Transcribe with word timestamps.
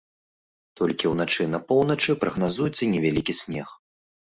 Толькі 0.81 1.11
ўначы 1.11 1.47
на 1.53 1.59
поўначы 1.73 2.17
прагназуецца 2.25 2.91
невялікі 2.97 3.39
снег. 3.45 3.79